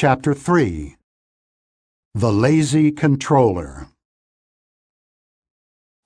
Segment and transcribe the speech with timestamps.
[0.00, 0.94] Chapter 3
[2.14, 3.88] The Lazy Controller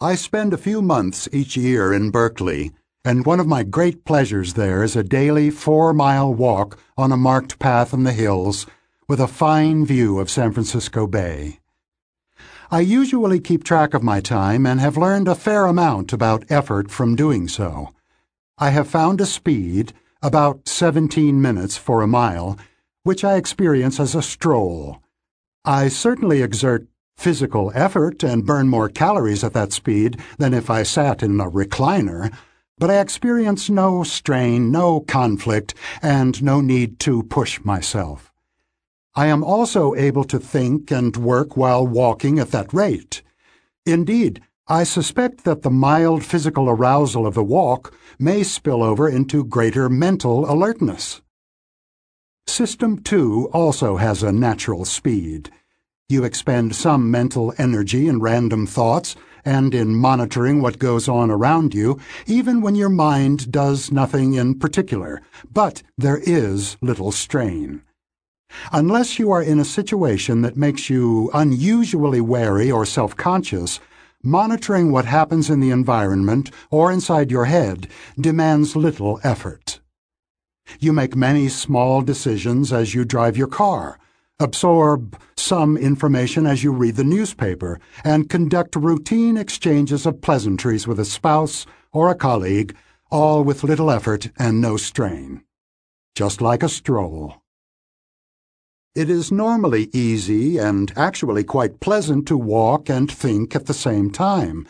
[0.01, 2.73] I spend a few months each year in Berkeley,
[3.05, 7.19] and one of my great pleasures there is a daily four mile walk on a
[7.19, 8.65] marked path in the hills
[9.11, 11.61] with a fine view of San Francisco Bay.
[12.71, 16.91] I usually keep track of my time and have learned a fair amount about effort
[16.91, 17.91] from doing so.
[18.57, 22.57] I have found a speed, about 17 minutes for a mile,
[23.05, 25.03] which I experience as a stroll.
[25.65, 30.83] I certainly exert physical effort and burn more calories at that speed than if I
[30.83, 32.35] sat in a recliner,
[32.79, 38.33] but I experience no strain, no conflict, and no need to push myself.
[39.15, 43.23] I am also able to think and work while walking at that rate.
[43.87, 49.45] Indeed, I suspect that the mild physical arousal of the walk may spill over into
[49.45, 51.22] greater mental alertness.
[52.47, 55.51] System 2 also has a natural speed.
[56.09, 61.75] You expend some mental energy in random thoughts and in monitoring what goes on around
[61.75, 65.21] you, even when your mind does nothing in particular,
[65.53, 67.83] but there is little strain.
[68.71, 73.81] Unless you are in a situation that makes you unusually wary or self-conscious,
[74.23, 77.89] monitoring what happens in the environment or inside your head
[78.21, 79.81] demands little effort.
[80.81, 83.99] You make many small decisions as you drive your car,
[84.41, 90.99] absorb some information as you read the newspaper, and conduct routine exchanges of pleasantries with
[90.99, 92.77] a spouse or a colleague,
[93.11, 95.43] all with little effort and no strain.
[96.15, 97.37] Just like a stroll.
[98.95, 104.11] It is normally easy and actually quite pleasant to walk and think at the same
[104.11, 104.67] time,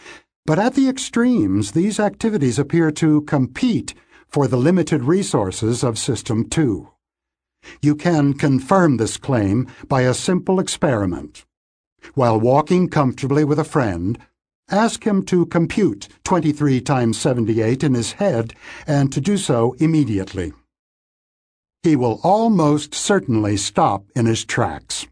[0.47, 3.95] but at the extremes these activities appear to compete
[4.33, 6.89] for the limited resources of System 2.
[7.83, 11.45] You can confirm this claim by a simple experiment.
[12.15, 14.19] While walking comfortably with a friend,
[14.71, 18.55] ask him to compute 23 times 78 in his head
[18.87, 20.53] and to do so immediately.
[21.83, 25.07] He will almost certainly stop in his tracks.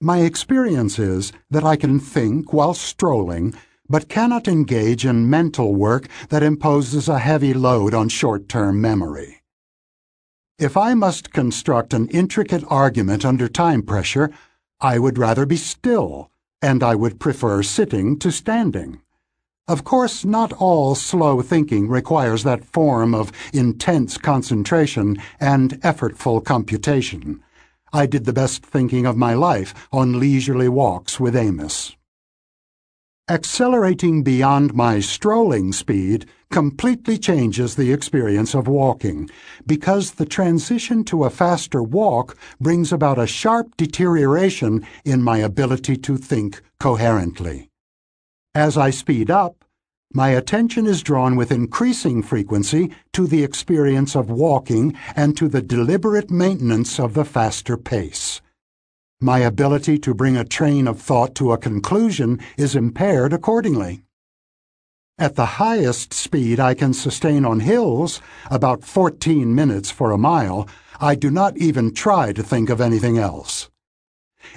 [0.00, 3.54] My experience is that I can think while strolling
[3.90, 9.42] but cannot engage in mental work that imposes a heavy load on short-term memory.
[10.60, 14.30] If I must construct an intricate argument under time pressure,
[14.80, 16.30] I would rather be still,
[16.62, 19.00] and I would prefer sitting to standing.
[19.66, 27.42] Of course, not all slow thinking requires that form of intense concentration and effortful computation.
[27.92, 31.96] I did the best thinking of my life on leisurely walks with Amos.
[33.30, 39.30] Accelerating beyond my strolling speed completely changes the experience of walking
[39.64, 45.96] because the transition to a faster walk brings about a sharp deterioration in my ability
[45.98, 47.70] to think coherently.
[48.52, 49.64] As I speed up,
[50.12, 55.62] my attention is drawn with increasing frequency to the experience of walking and to the
[55.62, 58.40] deliberate maintenance of the faster pace.
[59.22, 64.02] My ability to bring a train of thought to a conclusion is impaired accordingly.
[65.18, 70.66] At the highest speed I can sustain on hills, about 14 minutes for a mile,
[70.98, 73.68] I do not even try to think of anything else.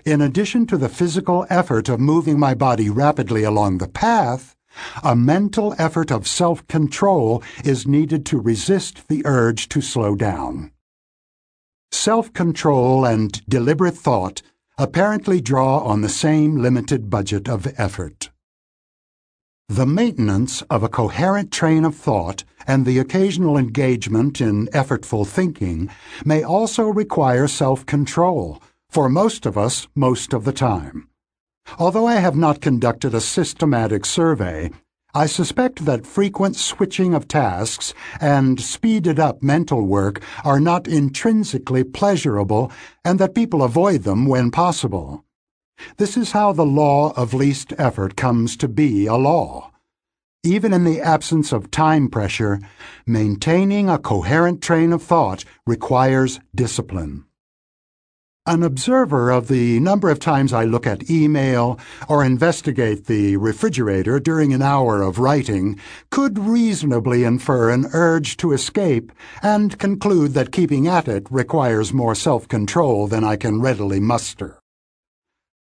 [0.06, 4.56] In addition to the physical effort of moving my body rapidly along the path,
[5.04, 10.72] a mental effort of self-control is needed to resist the urge to slow down.
[11.92, 14.42] Self-control and deliberate thought
[14.78, 18.30] apparently draw on the same limited budget of effort.
[19.70, 25.90] The maintenance of a coherent train of thought and the occasional engagement in effortful thinking
[26.26, 31.10] may also require self-control, for most of us most of the time.
[31.80, 34.70] Although I have not conducted a systematic survey,
[35.16, 41.84] I suspect that frequent switching of tasks and speeded up mental work are not intrinsically
[41.84, 42.72] pleasurable
[43.06, 45.24] and that people avoid them when possible.
[45.98, 49.72] This is how the law of least effort comes to be a law.
[50.44, 52.60] Even in the absence of time pressure,
[53.06, 57.26] maintaining a coherent train of thought requires discipline.
[58.46, 61.80] An observer of the number of times I look at email
[62.10, 65.80] or investigate the refrigerator during an hour of writing
[66.10, 72.16] could reasonably infer an urge to escape and conclude that keeping at it requires more
[72.16, 74.60] self-control than I can readily muster.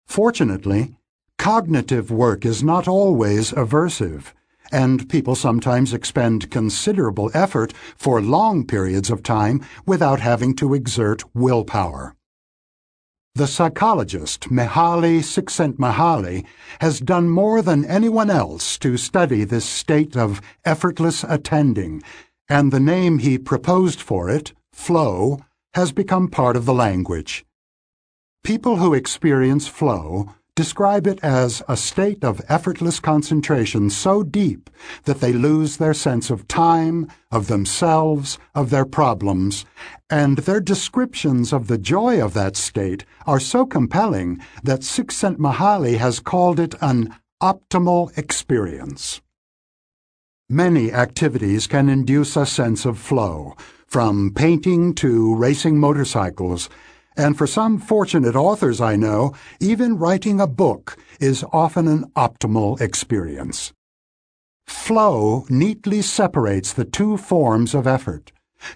[0.08, 0.96] Fortunately,
[1.38, 4.32] cognitive work is not always aversive,
[4.72, 11.24] and people sometimes expend considerable effort for long periods of time without having to exert
[11.36, 12.16] willpower.
[13.40, 16.46] The psychologist Mihaly Csikszentmihalyi
[16.82, 22.04] has done more than anyone else to study this state of effortless attending,
[22.50, 25.40] and the name he proposed for it, flow,
[25.74, 27.46] has become part of the language.
[28.44, 34.70] People who experience flow describe it as a state of effortless concentration so deep
[35.06, 39.64] that they lose their sense of time, of themselves, of their problems,
[40.10, 46.20] and their descriptions of the joy of that state are so compelling that Csikszentmihalyi has
[46.20, 49.22] called it an optimal experience.
[50.50, 53.56] Many activities can induce a sense of flow,
[53.88, 56.70] from painting to racing motorcycles,
[57.20, 62.80] and for some fortunate authors I know, even writing a book is often an optimal
[62.80, 63.74] experience.
[64.66, 68.32] Flow neatly separates the two forms of effort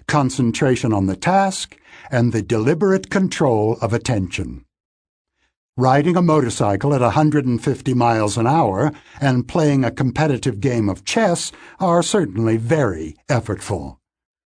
[0.06, 1.76] concentration on the task
[2.10, 4.64] and the deliberate control of attention.
[5.76, 11.52] Riding a motorcycle at 150 miles an hour and playing a competitive game of chess
[11.80, 13.98] are certainly very effortful.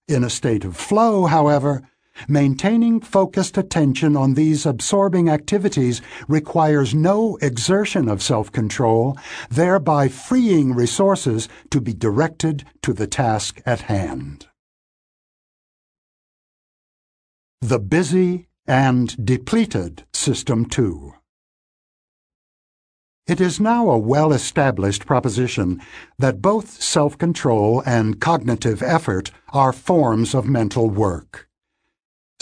[0.08, 1.82] In a state of flow, however,
[2.28, 9.16] Maintaining focused attention on these absorbing activities requires no exertion of self-control,
[9.50, 14.46] thereby freeing resources to be directed to the task at hand.
[17.60, 21.14] The Busy and Depleted System 2
[23.26, 25.80] It is now a well-established proposition
[26.18, 31.48] that both self-control and cognitive effort are forms of mental work.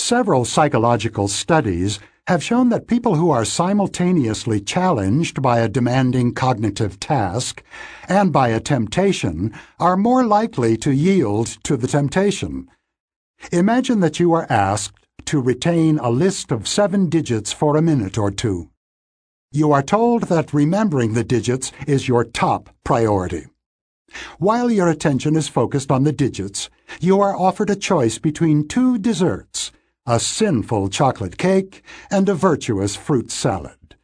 [0.01, 6.99] Several psychological studies have shown that people who are simultaneously challenged by a demanding cognitive
[6.99, 7.63] task
[8.09, 12.67] and by a temptation are more likely to yield to the temptation.
[13.53, 18.17] Imagine that you are asked to retain a list of seven digits for a minute
[18.17, 18.71] or two.
[19.53, 23.47] You are told that remembering the digits is your top priority.
[24.39, 26.71] While your attention is focused on the digits,
[27.01, 29.71] you are offered a choice between two desserts
[30.11, 33.95] a sinful chocolate cake, and a virtuous fruit salad.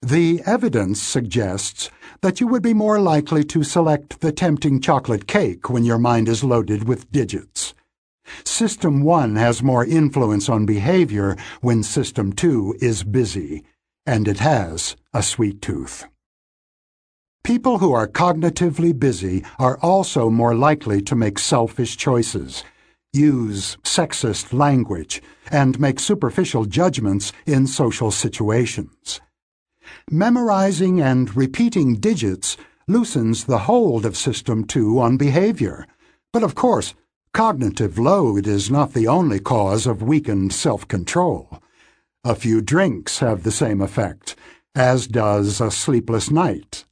[0.00, 1.90] The evidence suggests
[2.20, 6.28] that you would be more likely to select the tempting chocolate cake when your mind
[6.28, 7.74] is loaded with digits.
[8.44, 13.64] System 1 has more influence on behavior when System 2 is busy,
[14.06, 16.04] and it has a sweet tooth.
[17.42, 22.62] People who are cognitively busy are also more likely to make selfish choices
[23.18, 25.20] use sexist language,
[25.50, 29.20] and make superficial judgments in social situations.
[30.10, 32.56] Memorizing and repeating digits
[32.86, 35.86] loosens the hold of System 2 on behavior.
[36.32, 36.94] But of course,
[37.34, 41.62] cognitive load is not the only cause of weakened self-control.
[42.24, 44.36] A few drinks have the same effect,
[44.74, 46.84] as does a sleepless night.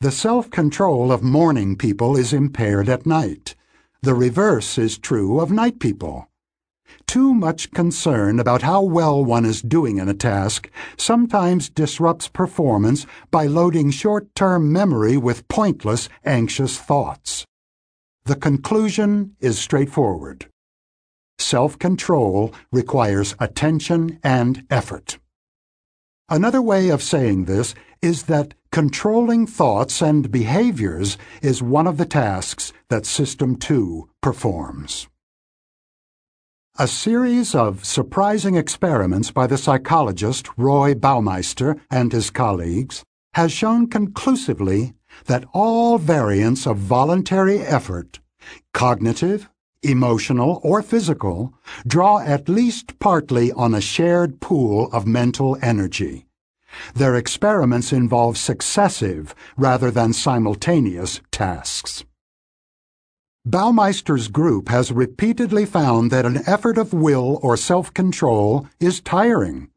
[0.00, 3.54] The self-control of morning people is impaired at night.
[4.04, 6.28] The reverse is true of night people.
[7.06, 13.06] Too much concern about how well one is doing in a task sometimes disrupts performance
[13.30, 17.46] by loading short-term memory with pointless, anxious thoughts.
[18.26, 20.50] The conclusion is straightforward.
[21.38, 25.18] Self-control requires attention and effort.
[26.30, 32.06] Another way of saying this is that controlling thoughts and behaviors is one of the
[32.06, 35.06] tasks that System 2 performs.
[36.78, 43.04] A series of surprising experiments by the psychologist Roy Baumeister and his colleagues
[43.34, 44.94] has shown conclusively
[45.26, 48.20] that all variants of voluntary effort,
[48.72, 49.50] cognitive,
[49.84, 51.54] emotional, or physical,
[51.86, 56.26] draw at least partly on a shared pool of mental energy.
[56.94, 62.04] Their experiments involve successive rather than simultaneous tasks.
[63.46, 69.68] Baumeister's group has repeatedly found that an effort of will or self-control is tiring.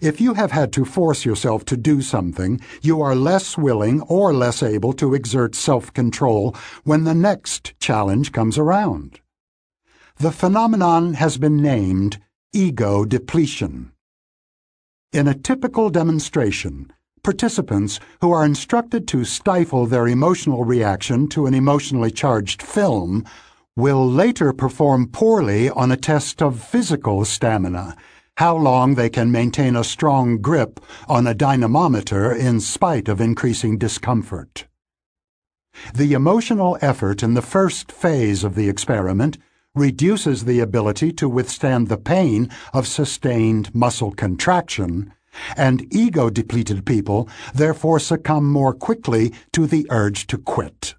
[0.00, 4.32] If you have had to force yourself to do something, you are less willing or
[4.32, 9.18] less able to exert self-control when the next challenge comes around.
[10.22, 12.20] The phenomenon has been named
[12.52, 13.90] ego depletion.
[15.12, 16.92] In a typical demonstration,
[17.24, 23.24] participants who are instructed to stifle their emotional reaction to an emotionally charged film
[23.74, 27.96] will later perform poorly on a test of physical stamina,
[28.36, 33.76] how long they can maintain a strong grip on a dynamometer in spite of increasing
[33.76, 34.68] discomfort.
[35.92, 39.36] The emotional effort in the first phase of the experiment
[39.74, 45.12] reduces the ability to withstand the pain of sustained muscle contraction,
[45.56, 50.94] and ego depleted people therefore succumb more quickly to the urge to quit.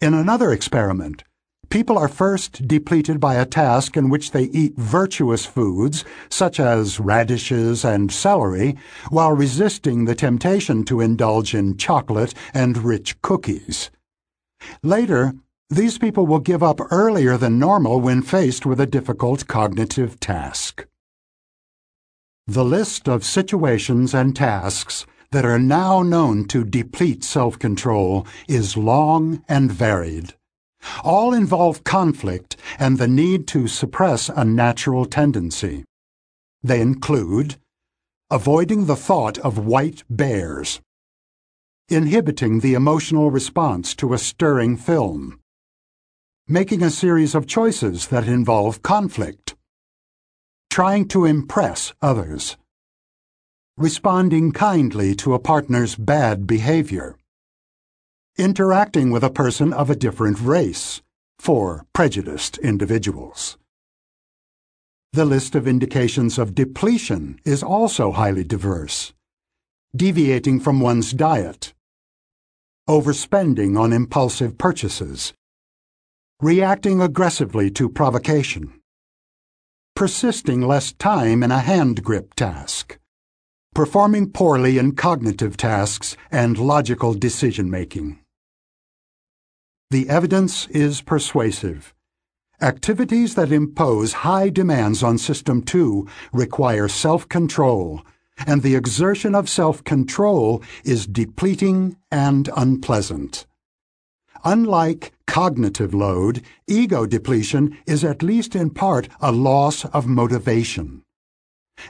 [0.00, 1.24] In another experiment,
[1.70, 6.98] People are first depleted by a task in which they eat virtuous foods, such as
[6.98, 8.78] radishes and celery,
[9.10, 13.90] while resisting the temptation to indulge in chocolate and rich cookies.
[14.82, 15.34] Later,
[15.70, 20.86] these people will give up earlier than normal when faced with a difficult cognitive task.
[22.46, 29.44] The list of situations and tasks that are now known to deplete self-control is long
[29.46, 30.32] and varied.
[31.04, 35.84] All involve conflict and the need to suppress a natural tendency.
[36.62, 37.56] They include
[38.30, 40.80] avoiding the thought of white bears,
[41.88, 45.37] inhibiting the emotional response to a stirring film,
[46.50, 49.54] making a series of choices that involve conflict,
[50.70, 52.56] trying to impress others,
[53.76, 57.14] responding kindly to a partner's bad behavior,
[58.38, 61.02] interacting with a person of a different race
[61.38, 63.58] for prejudiced individuals.
[65.12, 69.12] The list of indications of depletion is also highly diverse.
[69.94, 71.74] Deviating from one's diet,
[72.88, 75.34] overspending on impulsive purchases,
[76.40, 78.72] reacting aggressively to provocation,
[79.96, 82.96] persisting less time in a hand grip task,
[83.74, 88.20] performing poorly in cognitive tasks and logical decision making.
[89.90, 91.92] The evidence is persuasive.
[92.60, 98.02] Activities that impose high demands on System 2 require self-control,
[98.46, 103.44] and the exertion of self-control is depleting and unpleasant.
[104.44, 111.02] Unlike cognitive load, ego depletion is at least in part a loss of motivation.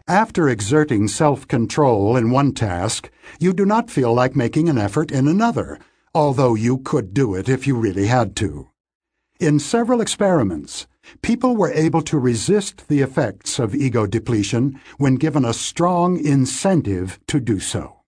[0.07, 5.27] After exerting self-control in one task, you do not feel like making an effort in
[5.29, 5.79] another,
[6.15, 8.71] although you could do it if you really had to.
[9.41, 10.89] In several experiments,
[11.23, 17.21] people were able to resist the effects of ego depletion when given a strong incentive
[17.29, 18.01] to do so.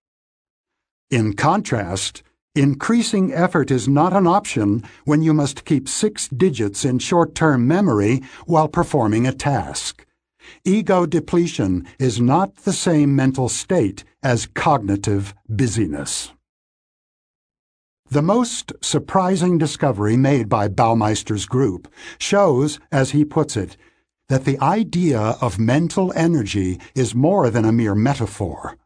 [1.08, 2.22] In contrast,
[2.54, 8.22] increasing effort is not an option when you must keep six digits in short-term memory
[8.46, 10.06] while performing a task.
[10.64, 16.32] Ego depletion is not the same mental state as cognitive busyness.
[18.10, 21.86] The most surprising discovery made by Baumeister's group
[22.18, 23.76] shows, as he puts it,
[24.28, 28.76] that the idea of mental energy is more than a mere metaphor.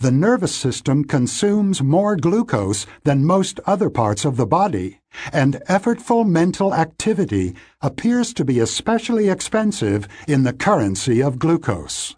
[0.00, 5.00] The nervous system consumes more glucose than most other parts of the body,
[5.32, 12.16] and effortful mental activity appears to be especially expensive in the currency of glucose.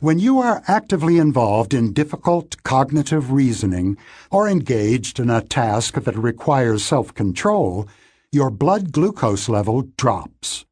[0.00, 3.96] When you are actively involved in difficult cognitive reasoning
[4.30, 7.88] or engaged in a task that requires self-control,
[8.32, 10.66] your blood glucose level drops.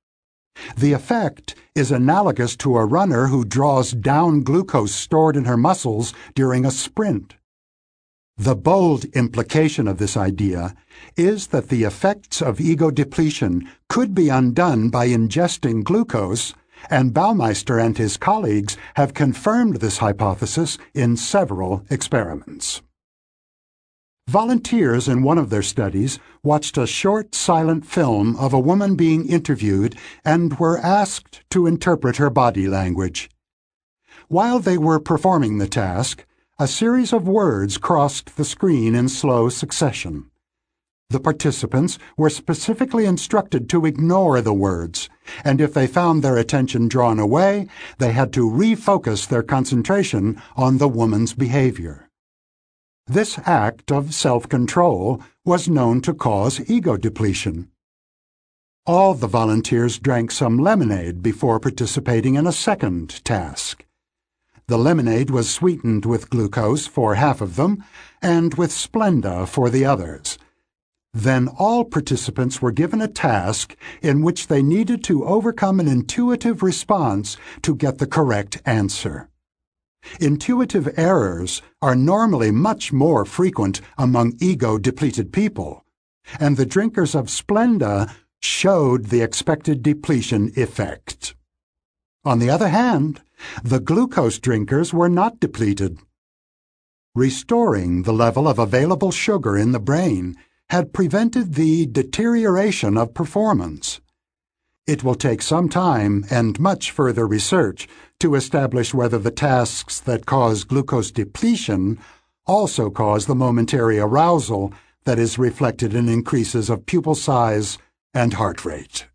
[0.76, 6.14] The effect is analogous to a runner who draws down glucose stored in her muscles
[6.34, 7.36] during a sprint.
[8.38, 10.75] The bold implication of this idea
[11.16, 16.52] is that the effects of ego depletion could be undone by ingesting glucose
[16.90, 22.82] and Baumeister and his colleagues have confirmed this hypothesis in several experiments.
[24.28, 29.25] Volunteers in one of their studies watched a short silent film of a woman being
[29.28, 33.30] interviewed and were asked to interpret her body language.
[34.26, 36.26] While they were performing the task,
[36.59, 40.28] a series of words crossed the screen in slow succession.
[41.11, 45.09] The participants were specifically instructed to ignore the words,
[45.45, 47.68] and if they found their attention drawn away,
[47.99, 52.05] they had to refocus their concentration on the woman's behavior.
[53.08, 57.70] This act of self-control was known to cause ego depletion.
[58.84, 63.84] All the volunteers drank some lemonade before participating in a second task.
[64.66, 67.84] The lemonade was sweetened with glucose for half of them
[68.20, 70.36] and with Splenda for the others.
[71.14, 76.60] Then all participants were given a task in which they needed to overcome an intuitive
[76.60, 79.28] response to get the correct answer.
[80.20, 85.84] Intuitive errors are normally much more frequent among ego-depleted people,
[86.40, 88.10] and the drinkers of Splenda
[88.40, 91.34] showed the expected depletion effect.
[92.25, 93.22] On the other hand,
[93.62, 95.98] the glucose drinkers were not depleted.
[97.14, 100.36] Restoring the level of available sugar in the brain
[100.70, 104.00] had prevented the deterioration of performance.
[104.87, 107.88] It will take some time and much further research
[108.21, 111.99] to establish whether the tasks that cause glucose depletion
[112.47, 114.73] also cause the momentary arousal
[115.05, 117.78] that is reflected in increases of pupil size
[118.14, 119.09] and heart rate.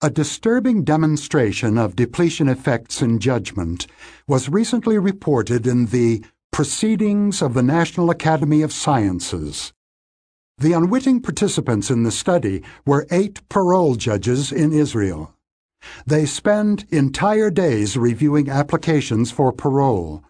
[0.00, 3.86] A disturbing demonstration of depletion effects in judgment
[4.26, 9.72] was recently reported in the Proceedings of the National Academy of Sciences.
[10.60, 15.32] The unwitting participants in the study were eight parole judges in Israel.
[16.04, 20.24] They spend entire days reviewing applications for parole.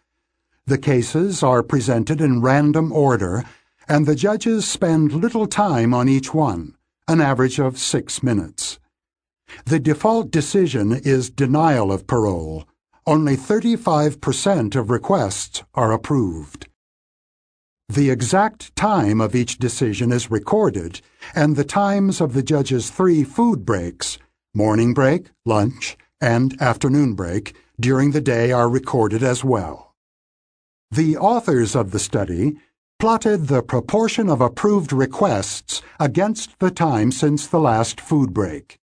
[0.67, 3.43] The cases are presented in random order,
[3.89, 6.75] and the judges spend little time on each one,
[7.09, 8.79] an average of six minutes.
[9.65, 12.69] The default decision is denial of parole.
[13.07, 16.68] Only 35% of requests are approved.
[17.89, 21.01] The exact time of each decision is recorded,
[21.35, 24.19] and the times of the judge's three food breaks
[24.55, 29.95] morning break, lunch, and afternoon break during the day are recorded as well.
[30.91, 32.57] The authors of the study
[32.99, 38.79] plotted the proportion of approved requests against the time since the last food break.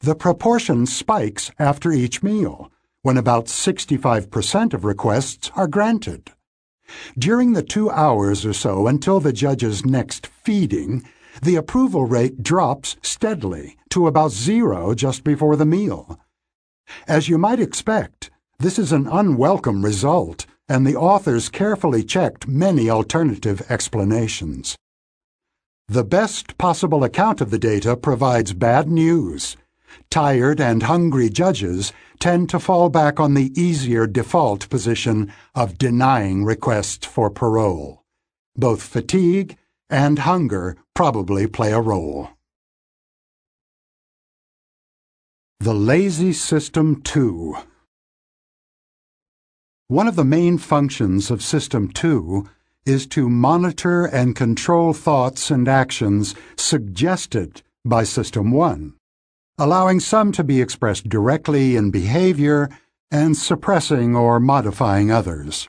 [0.00, 2.70] The proportion spikes after each meal,
[3.02, 6.32] when about 65% of requests are granted.
[7.18, 11.02] During the two hours or so until the judge's next feeding,
[11.42, 16.18] the approval rate drops steadily to about zero just before the meal.
[17.08, 22.88] As you might expect, this is an unwelcome result, and the authors carefully checked many
[22.88, 24.76] alternative explanations.
[25.88, 29.56] The best possible account of the data provides bad news.
[30.10, 36.44] Tired and hungry judges tend to fall back on the easier default position of denying
[36.44, 38.02] requests for parole.
[38.56, 39.56] Both fatigue
[39.90, 42.30] and hunger probably play a role.
[45.60, 47.56] The Lazy System 2
[49.88, 52.48] One of the main functions of System 2
[52.86, 58.94] is to monitor and control thoughts and actions suggested by System 1
[59.58, 62.68] allowing some to be expressed directly in behavior
[63.10, 65.68] and suppressing or modifying others.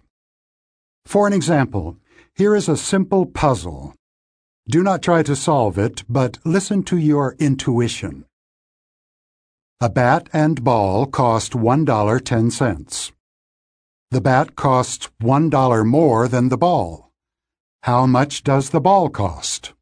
[1.06, 1.98] For an example,
[2.34, 3.94] here is a simple puzzle.
[4.68, 8.26] Do not try to solve it, but listen to your intuition.
[9.80, 13.12] A bat and ball cost $1.10.
[14.10, 17.12] The bat costs $1 more than the ball.
[17.84, 19.74] How much does the ball cost?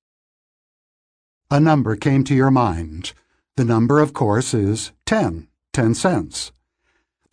[1.50, 3.14] A number came to your mind.
[3.56, 6.52] The number, of course, is 10, 10 cents.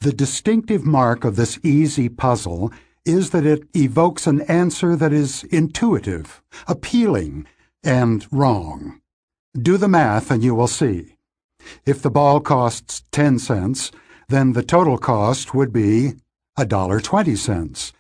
[0.01, 2.73] The distinctive mark of this easy puzzle
[3.05, 7.47] is that it evokes an answer that is intuitive, appealing,
[7.83, 9.01] and wrong.
[9.55, 11.17] Do the math and you will see.
[11.87, 13.91] If the ball costs 10 cents,
[14.29, 16.15] then the total cost would be
[16.59, 17.93] $1.20,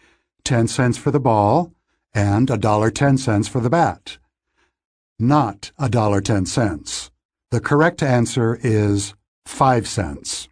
[0.45, 1.73] 10 cents for the ball,
[2.15, 4.19] and $1.10 for the bat.
[5.19, 7.10] Not $1.10.
[7.51, 10.49] The correct answer is 5 cents.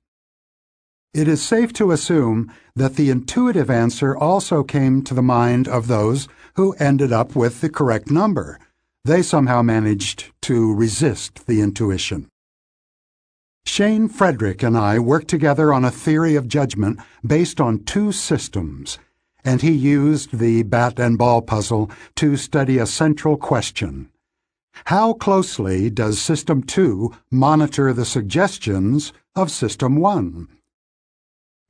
[1.15, 5.87] It is safe to assume that the intuitive answer also came to the mind of
[5.87, 8.59] those who ended up with the correct number.
[9.05, 12.27] They somehow managed to resist the intuition.
[13.65, 18.99] Shane Frederick and I worked together on a theory of judgment based on two systems,
[19.45, 24.11] and he used the bat and ball puzzle to study a central question.
[24.87, 30.49] How closely does System 2 monitor the suggestions of System 1?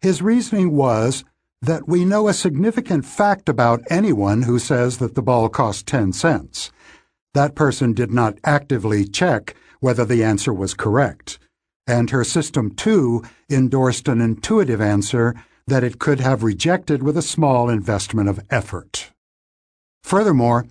[0.00, 1.24] His reasoning was
[1.60, 6.12] that we know a significant fact about anyone who says that the ball cost 10
[6.12, 6.70] cents.
[7.34, 11.38] That person did not actively check whether the answer was correct,
[11.86, 15.34] and her System 2 endorsed an intuitive answer
[15.66, 19.10] that it could have rejected with a small investment of effort.
[20.02, 20.66] Furthermore,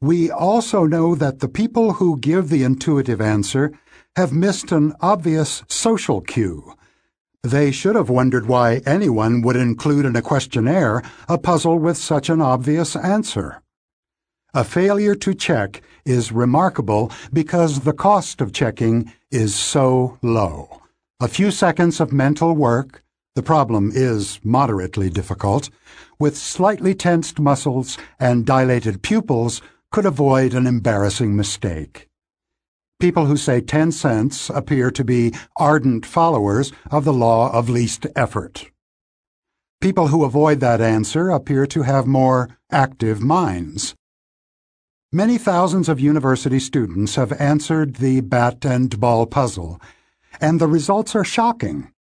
[0.00, 3.72] we also know that the people who give the intuitive answer
[4.16, 6.74] have missed an obvious social cue.
[7.42, 12.28] They should have wondered why anyone would include in a questionnaire a puzzle with such
[12.28, 13.62] an obvious answer.
[14.54, 20.82] A failure to check is remarkable because the cost of checking is so low.
[21.20, 23.02] A few seconds of mental work,
[23.34, 25.70] the problem is moderately difficult,
[26.18, 32.08] with slightly tensed muscles and dilated pupils could avoid an embarrassing mistake.
[33.00, 38.06] People who say 10 cents appear to be ardent followers of the law of least
[38.16, 38.70] effort.
[39.80, 43.94] People who avoid that answer appear to have more active minds.
[45.12, 49.80] Many thousands of university students have answered the bat and ball puzzle,
[50.40, 51.92] and the results are shocking.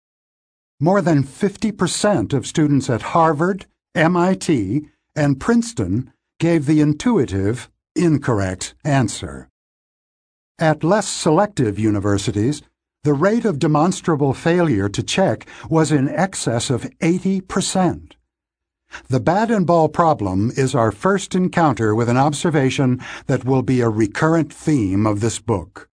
[0.80, 9.50] More than 50% of students at Harvard, MIT, and Princeton gave the intuitive, incorrect answer.
[10.60, 12.62] At less selective universities,
[13.04, 18.14] the rate of demonstrable failure to check was in excess of 80%.
[19.10, 23.82] The bat and ball problem is our first encounter with an observation that will be
[23.82, 25.90] a recurrent theme of this book.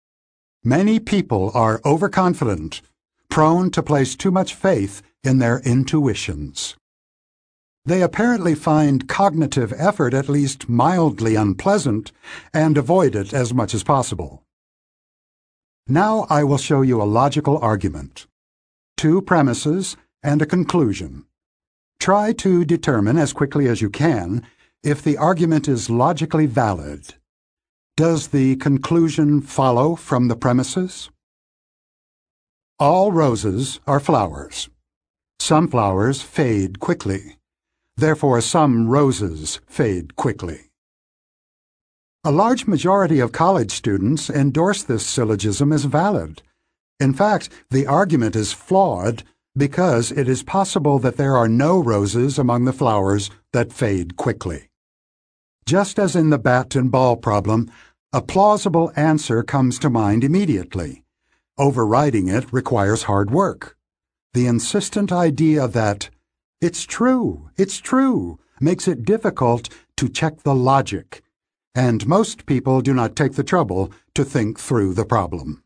[0.64, 2.82] Many people are overconfident,
[3.30, 6.76] prone to place too much faith in their intuitions.
[7.86, 12.14] They apparently find cognitive effort at least mildly unpleasant
[12.54, 14.44] and avoid it as much as possible.
[15.86, 18.26] Now I will show you a logical argument,
[18.96, 21.26] two premises, and a conclusion.
[22.00, 24.48] Try to determine as quickly as you can
[24.82, 27.16] if the argument is logically valid.
[27.98, 31.10] Does the conclusion follow from the premises?
[32.80, 34.70] All roses are flowers.
[35.40, 37.38] Some flowers fade quickly.
[37.96, 40.72] Therefore, some roses fade quickly.
[42.24, 46.42] A large majority of college students endorse this syllogism as valid.
[47.00, 49.24] In fact, the argument is flawed
[49.56, 54.70] because it is possible that there are no roses among the flowers that fade quickly.
[55.66, 57.70] Just as in the bat and ball problem,
[58.12, 61.04] a plausible answer comes to mind immediately.
[61.58, 63.78] Overriding it requires hard work.
[64.34, 66.10] The insistent idea that
[66.64, 71.22] it's true, it's true makes it difficult to check the logic,
[71.76, 75.62] and most people do not take the trouble to think through the problem.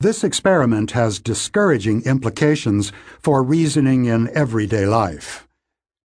[0.00, 5.46] This experiment has discouraging implications for reasoning in everyday life.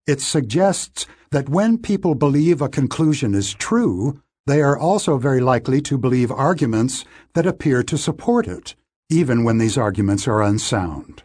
[0.07, 5.81] It suggests that when people believe a conclusion is true, they are also very likely
[5.83, 8.77] to believe arguments that appear to support it,
[9.09, 11.25] even when these arguments are unsound.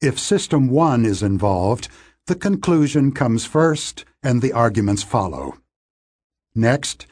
[0.00, 1.88] If System 1 is involved,
[2.28, 5.58] the conclusion comes first and the arguments follow.
[6.54, 7.06] Next,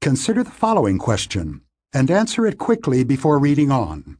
[0.00, 1.60] consider the following question
[1.92, 4.16] and answer it quickly before reading on.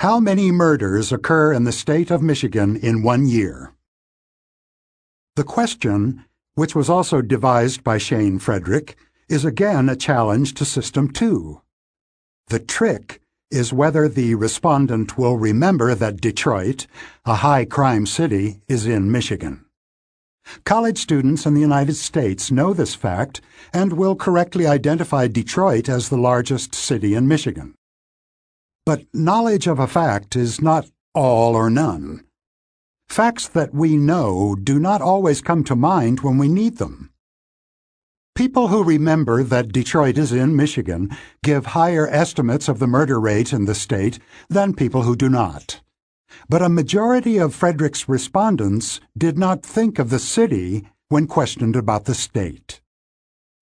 [0.00, 3.72] How many murders occur in the state of Michigan in one year?
[5.36, 6.24] The question,
[6.54, 8.96] which was also devised by Shane Frederick,
[9.28, 11.60] is again a challenge to System 2.
[12.48, 13.20] The trick
[13.50, 16.86] is whether the respondent will remember that Detroit,
[17.24, 19.64] a high crime city, is in Michigan.
[20.64, 23.40] College students in the United States know this fact
[23.72, 27.74] and will correctly identify Detroit as the largest city in Michigan.
[28.86, 32.24] But knowledge of a fact is not all or none.
[33.08, 37.09] Facts that we know do not always come to mind when we need them.
[38.34, 41.10] People who remember that Detroit is in Michigan
[41.42, 45.80] give higher estimates of the murder rate in the state than people who do not.
[46.48, 52.04] But a majority of Frederick's respondents did not think of the city when questioned about
[52.04, 52.80] the state.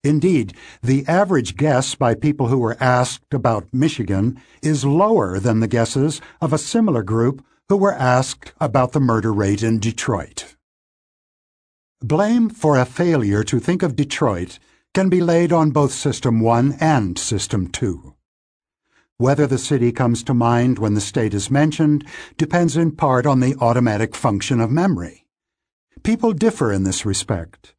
[0.05, 5.67] Indeed, the average guess by people who were asked about Michigan is lower than the
[5.67, 10.55] guesses of a similar group who were asked about the murder rate in Detroit.
[12.03, 14.61] Blame for a failure to think of Detroit
[14.95, 18.15] can be laid on both System 1 and System 2.
[19.17, 22.07] Whether the city comes to mind when the state is mentioned
[22.37, 25.27] depends in part on the automatic function of memory.
[26.05, 27.75] People differ in this respect.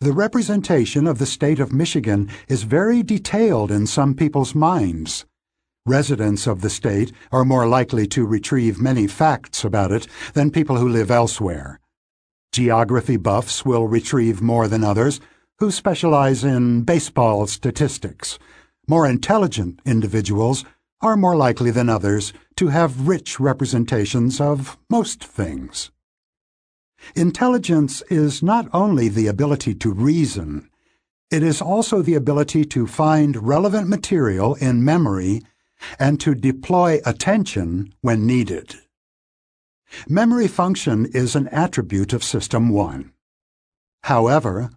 [0.00, 5.24] The representation of the state of Michigan is very detailed in some people's minds.
[5.86, 10.76] Residents of the state are more likely to retrieve many facts about it than people
[10.76, 11.80] who live elsewhere.
[12.56, 15.20] Geography buffs will retrieve more than others
[15.58, 18.38] who specialize in baseball statistics
[18.88, 20.64] more intelligent individuals
[21.02, 25.90] are more likely than others to have rich representations of most things.
[27.14, 30.70] Intelligence is not only the ability to reason,
[31.30, 35.42] it is also the ability to find relevant material in memory
[35.98, 38.76] and to deploy attention when needed.
[40.08, 43.12] Memory function is an attribute of System 1.
[44.04, 44.70] However,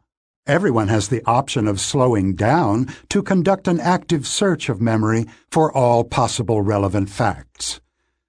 [0.50, 5.72] Everyone has the option of slowing down to conduct an active search of memory for
[5.72, 7.80] all possible relevant facts,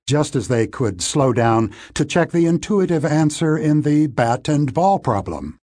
[0.06, 4.74] just as they could slow down to check the intuitive answer in the bat and
[4.74, 5.58] ball problem.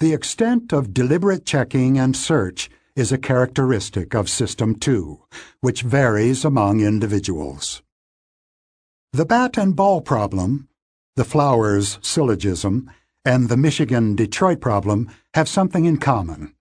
[0.00, 5.20] The extent of deliberate checking and search is a characteristic of System 2,
[5.60, 7.80] which varies among individuals.
[9.14, 10.68] The bat and ball problem,
[11.14, 12.90] the flowers syllogism,
[13.24, 16.52] and the Michigan Detroit problem have something in common.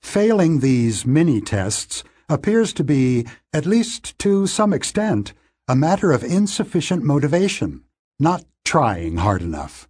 [0.00, 5.32] Failing these mini tests appears to be, at least to some extent,
[5.66, 7.82] a matter of insufficient motivation,
[8.20, 9.88] not trying hard enough.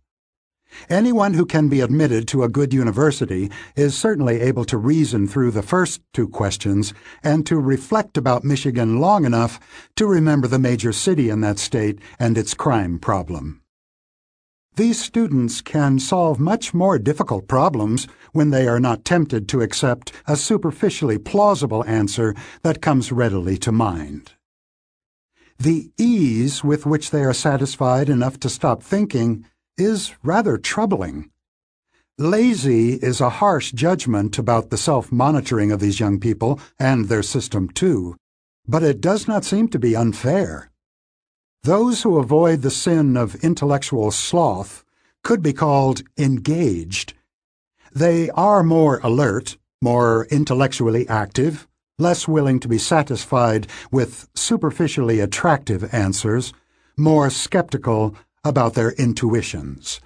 [0.88, 5.50] Anyone who can be admitted to a good university is certainly able to reason through
[5.50, 9.58] the first two questions and to reflect about Michigan long enough
[9.96, 13.62] to remember the major city in that state and its crime problem.
[14.76, 20.12] These students can solve much more difficult problems when they are not tempted to accept
[20.26, 24.32] a superficially plausible answer that comes readily to mind.
[25.58, 29.46] The ease with which they are satisfied enough to stop thinking
[29.78, 31.30] is rather troubling.
[32.18, 37.68] Lazy is a harsh judgment about the self-monitoring of these young people and their System
[37.68, 38.16] 2,
[38.66, 40.70] but it does not seem to be unfair.
[41.62, 44.84] Those who avoid the sin of intellectual sloth
[45.22, 47.12] could be called engaged.
[47.92, 51.66] They are more alert, more intellectually active,
[51.98, 56.52] less willing to be satisfied with superficially attractive answers,
[56.96, 58.14] more skeptical
[58.48, 60.00] about their intuitions.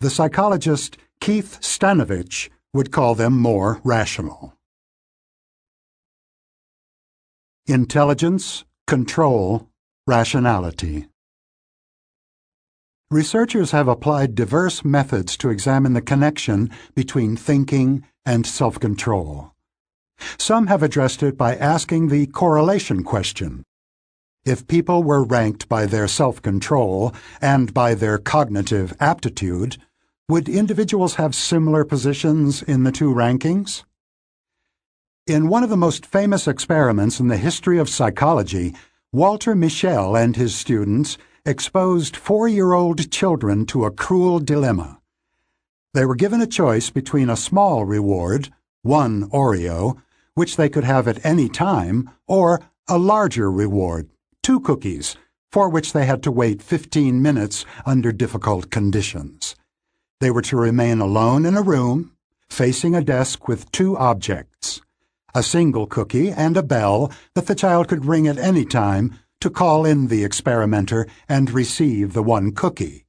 [0.00, 4.54] The psychologist Keith Stanovich would call them more rational.
[7.66, 9.68] Intelligence, control,
[10.06, 11.08] rationality.
[13.10, 19.52] Researchers have applied diverse methods to examine the connection between thinking and self-control.
[20.38, 23.64] Some have addressed it by asking the correlation question.
[24.44, 29.76] If people were ranked by their self-control and by their cognitive aptitude,
[30.28, 33.84] would individuals have similar positions in the two rankings?
[35.26, 38.74] In one of the most famous experiments in the history of psychology,
[39.12, 45.00] Walter Mischel and his students exposed four-year-old children to a cruel dilemma.
[45.94, 48.50] They were given a choice between a small reward,
[48.82, 50.00] one Oreo,
[50.34, 54.08] which they could have at any time, or a larger reward,
[54.48, 55.14] two cookies,
[55.52, 59.54] for which they had to wait 15 minutes under difficult conditions.
[60.20, 62.12] They were to remain alone in a room,
[62.48, 64.80] facing a desk with two objects
[65.34, 69.50] a single cookie and a bell that the child could ring at any time to
[69.50, 73.04] call in the experimenter and receive the one cookie.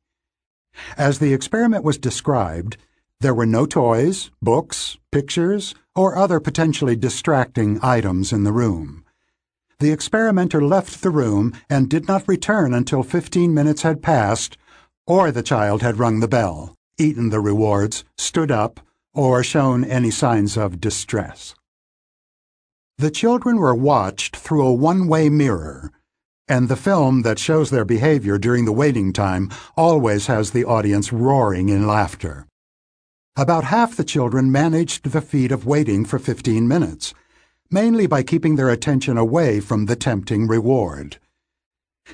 [0.97, 2.75] As the experiment was described,
[3.21, 9.05] there were no toys, books, pictures, or other potentially distracting items in the room.
[9.79, 14.57] The experimenter left the room and did not return until 15 minutes had passed,
[15.07, 18.81] or the child had rung the bell, eaten the rewards, stood up,
[19.13, 21.55] or shown any signs of distress.
[22.97, 25.91] The children were watched through a one-way mirror,
[26.49, 31.13] and the film that shows their behavior during the waiting time always has the audience
[31.13, 32.47] roaring in laughter.
[33.37, 37.13] About half the children managed the feat of waiting for 15 minutes,
[37.71, 41.17] mainly by keeping their attention away from the tempting reward.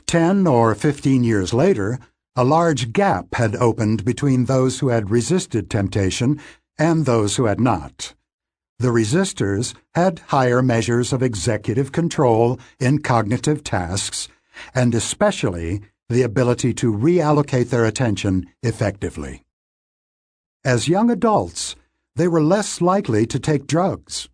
[0.05, 1.99] Ten or fifteen years later,
[2.35, 6.41] a large gap had opened between those who had resisted temptation
[6.77, 8.13] and those who had not.
[8.79, 14.27] The resistors had higher measures of executive control in cognitive tasks,
[14.73, 19.43] and especially the ability to reallocate their attention effectively.
[20.65, 21.77] As young adults,
[22.17, 24.27] they were less likely to take drugs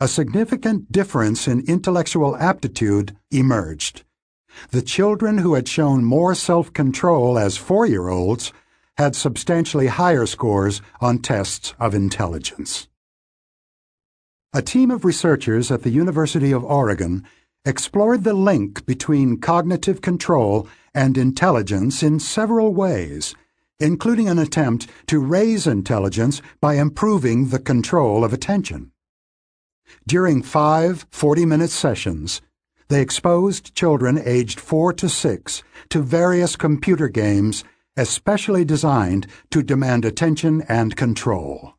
[0.00, 4.04] a significant difference in intellectual aptitude emerged.
[4.70, 8.52] The children who had shown more self-control as four-year-olds
[8.96, 12.88] had substantially higher scores on tests of intelligence.
[14.52, 17.24] A team of researchers at the University of Oregon
[17.64, 23.34] explored the link between cognitive control and intelligence in several ways,
[23.78, 28.92] including an attempt to raise intelligence by improving the control of attention.
[30.06, 32.40] During five 40-minute sessions,
[32.88, 37.64] they exposed children aged 4 to 6 to various computer games
[37.98, 41.74] especially designed to demand attention and control.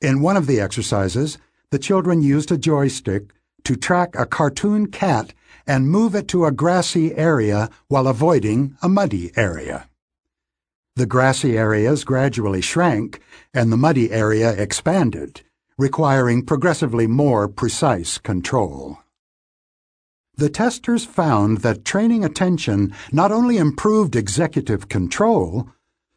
[0.00, 1.38] In one of the exercises,
[1.70, 5.32] the children used a joystick to track a cartoon cat
[5.66, 9.88] and move it to a grassy area while avoiding a muddy area.
[10.96, 13.20] The grassy areas gradually shrank
[13.54, 15.42] and the muddy area expanded,
[15.78, 18.98] requiring progressively more precise control.
[20.36, 25.68] The testers found that training attention not only improved executive control,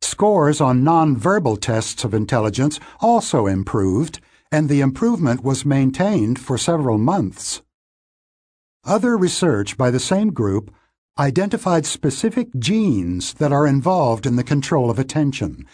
[0.01, 4.19] scores on nonverbal tests of intelligence also improved,
[4.51, 7.61] and the improvement was maintained for several months.
[8.83, 10.73] Other research by the same group
[11.19, 15.65] identified specific genes that are involved in the control of attention,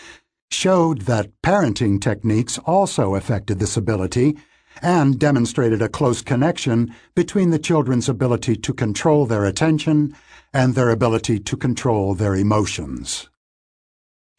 [0.54, 4.38] showed that parenting techniques also affected this ability,
[4.82, 10.16] and demonstrated a close connection between the children's ability to control their attention
[10.54, 13.30] and their ability to control their emotions.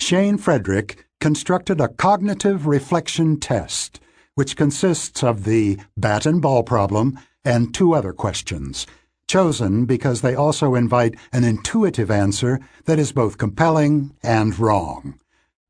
[0.01, 4.01] Shane Frederick constructed a cognitive reflection test,
[4.35, 8.87] which consists of the bat and ball problem and two other questions,
[9.29, 15.19] chosen because they also invite an intuitive answer that is both compelling and wrong.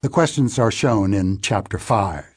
[0.05, 2.37] The questions are shown in Chapter 5.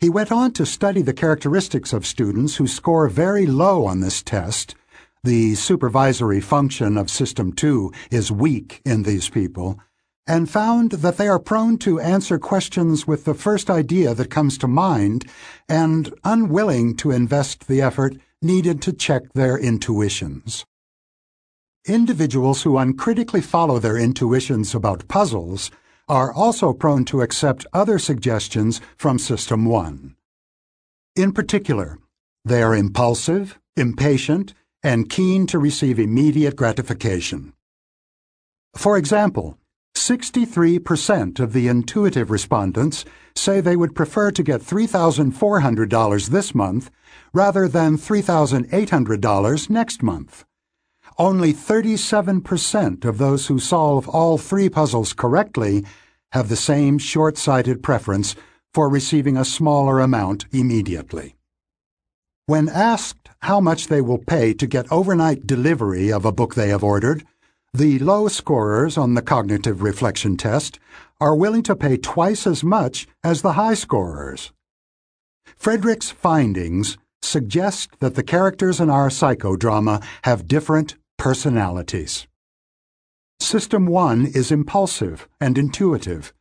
[0.00, 4.22] He went on to study the characteristics of students who score very low on this
[4.22, 4.74] test.
[5.22, 9.78] The supervisory function of System 2 is weak in these people,
[10.26, 14.56] and found that they are prone to answer questions with the first idea that comes
[14.56, 15.26] to mind
[15.68, 20.64] and unwilling to invest the effort needed to check their intuitions.
[21.84, 25.70] Individuals who uncritically follow their intuitions about puzzles
[26.08, 30.14] are also prone to accept other suggestions from System 1.
[31.16, 31.98] In particular,
[32.44, 37.52] they are impulsive, impatient, and keen to receive immediate gratification.
[38.76, 39.58] For example,
[39.96, 46.90] 63% of the intuitive respondents say they would prefer to get $3,400 this month
[47.32, 50.44] rather than $3,800 next month.
[51.18, 55.84] Only 37% of those who solve all three puzzles correctly
[56.32, 58.36] have the same short-sighted preference
[58.74, 61.36] for receiving a smaller amount immediately.
[62.44, 66.68] When asked how much they will pay to get overnight delivery of a book they
[66.68, 67.24] have ordered,
[67.72, 70.78] the low scorers on the cognitive reflection test
[71.18, 74.52] are willing to pay twice as much as the high scorers.
[75.56, 82.26] Frederick's findings suggest that the characters in our psychodrama have different personalities.
[83.40, 86.32] System 1 is impulsive and intuitive.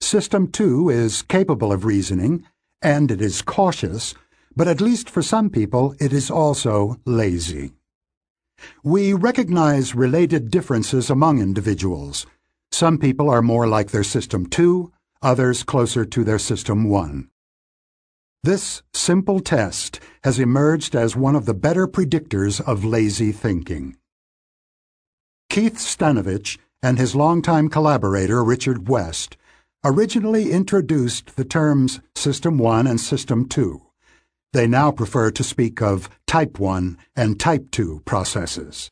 [0.00, 2.44] System 2 is capable of reasoning,
[2.80, 4.14] and it is cautious,
[4.56, 7.72] but at least for some people it is also lazy.
[8.82, 12.26] We recognize related differences among individuals.
[12.70, 17.28] Some people are more like their System 2, others closer to their System 1.
[18.44, 23.96] This simple test has emerged as one of the better predictors of lazy thinking.
[25.52, 29.36] Keith Stanovich and his longtime collaborator Richard West
[29.84, 33.82] originally introduced the terms System 1 and System 2.
[34.54, 38.88] They now prefer to speak of Type 1 and Type 2 processes.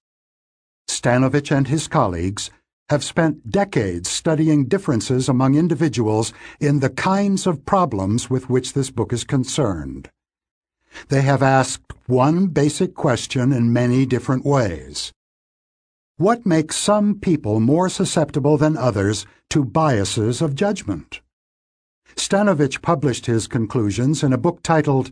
[0.87, 2.51] Stanovich and his colleagues
[2.91, 8.91] have spent decades studying differences among individuals in the kinds of problems with which this
[8.91, 10.11] book is concerned.
[11.09, 15.15] They have asked one basic question in many different ways.
[16.21, 21.23] What makes some people more susceptible than others to biases of judgment?
[22.15, 25.11] Stanovich published his conclusions in a book titled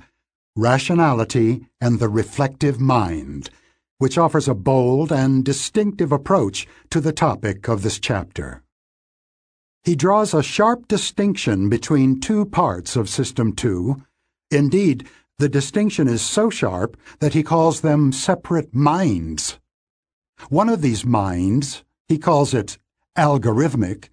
[0.55, 3.49] Rationality and the Reflective Mind,
[3.97, 8.63] which offers a bold and distinctive approach to the topic of this chapter.
[9.85, 13.97] He draws a sharp distinction between two parts of System 2.
[14.51, 19.59] Indeed, the distinction is so sharp that he calls them separate minds.
[20.49, 22.79] One of these minds, he calls it
[23.17, 24.09] algorithmic,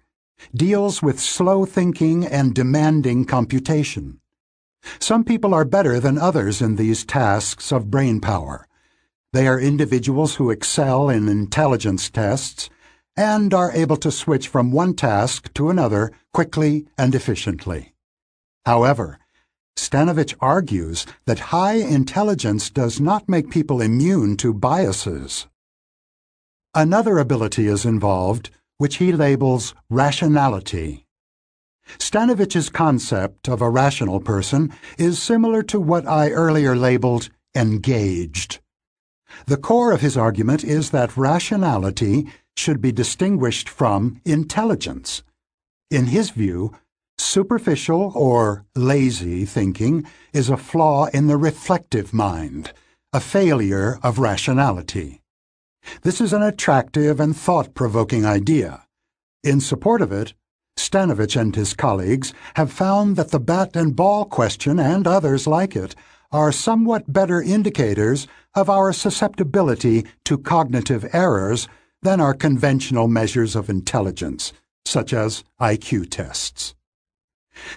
[0.54, 4.20] deals with slow thinking and demanding computation.
[4.98, 8.66] Some people are better than others in these tasks of brain power.
[9.32, 12.68] They are individuals who excel in intelligence tests
[13.16, 17.94] and are able to switch from one task to another quickly and efficiently.
[18.64, 19.18] However,
[19.76, 25.46] Stanovich argues that high intelligence does not make people immune to biases.
[26.76, 31.06] Another ability is involved, which he labels rationality.
[31.98, 38.58] Stanovich's concept of a rational person is similar to what I earlier labeled engaged.
[39.46, 45.22] The core of his argument is that rationality should be distinguished from intelligence.
[45.90, 46.76] In his view,
[47.16, 52.74] superficial or lazy thinking is a flaw in the reflective mind,
[53.14, 55.22] a failure of rationality.
[56.02, 58.84] This is an attractive and thought-provoking idea.
[59.42, 60.34] In support of it,
[60.76, 65.74] Stanovich and his colleagues have found that the bat and ball question and others like
[65.74, 65.94] it
[66.32, 71.68] are somewhat better indicators of our susceptibility to cognitive errors
[72.02, 74.52] than our conventional measures of intelligence,
[74.84, 76.74] such as IQ tests.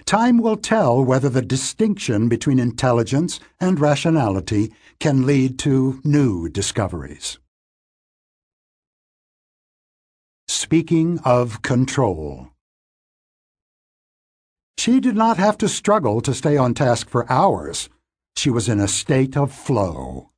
[0.04, 7.38] Time will tell whether the distinction between intelligence and rationality can lead to new discoveries.
[10.52, 12.48] Speaking of control.
[14.76, 17.88] She did not have to struggle to stay on task for hours.
[18.34, 20.30] She was in a state of flow.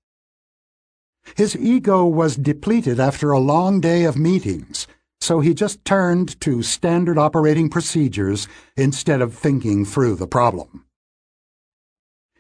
[1.35, 4.87] His ego was depleted after a long day of meetings,
[5.23, 8.47] so he just turned to standard operating procedures
[8.77, 10.85] instead of thinking through the problem.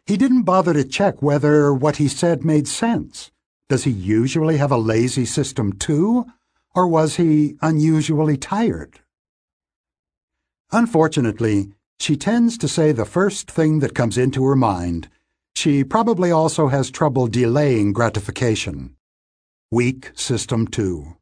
[0.04, 3.32] He didn't bother to check whether what he said made sense.
[3.70, 6.26] Does he usually have a lazy System 2?
[6.74, 9.00] Or was he unusually tired?
[10.70, 15.08] Unfortunately, she tends to say the first thing that comes into her mind.
[15.54, 18.96] She probably also has trouble delaying gratification.
[19.70, 21.16] Weak System 2.